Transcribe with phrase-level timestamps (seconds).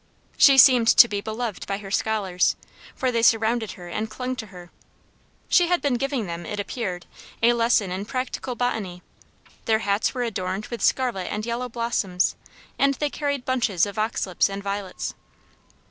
[0.35, 2.55] She seemed to be beloved by her scholars,
[2.95, 4.71] for they surrounded her and clung to her.
[5.47, 7.05] She had been giving them, it appeared,
[7.43, 9.03] a lesson in practical botany;
[9.65, 12.35] their hats were adorned with scarlet and yellow blossoms,
[12.79, 15.13] and they carried bunches of oxlips and violets.